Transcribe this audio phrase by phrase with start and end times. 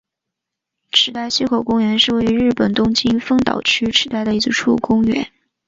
[0.91, 5.31] 池袋西口公园是位于日本东京都丰岛区池袋的一处公园。